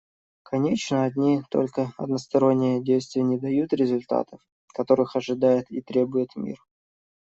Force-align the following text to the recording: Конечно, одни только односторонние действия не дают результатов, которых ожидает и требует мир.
Конечно, 0.41 1.03
одни 1.03 1.43
только 1.51 1.93
односторонние 1.95 2.83
действия 2.83 3.21
не 3.21 3.37
дают 3.37 3.71
результатов, 3.71 4.41
которых 4.73 5.15
ожидает 5.15 5.69
и 5.69 5.79
требует 5.83 6.35
мир. 6.35 6.57